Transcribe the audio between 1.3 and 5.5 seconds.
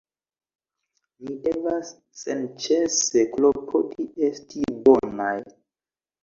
devas senĉese klopodi esti bonaj.